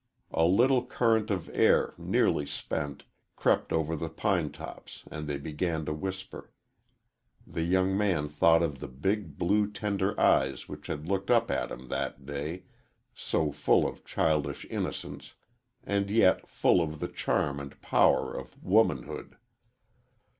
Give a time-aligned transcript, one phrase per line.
[0.33, 3.03] A little current of air, nearly spent,
[3.35, 6.51] crept over the pine tops and they began to whisper.
[7.45, 11.69] The young man thought of the big, blue, tender eyes which had looked up at
[11.69, 12.63] him that day,
[13.13, 15.35] so full of childish innocence
[15.83, 19.37] and yet full of the charm and power of womanhood.